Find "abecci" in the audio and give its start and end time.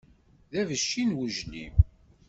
0.61-1.03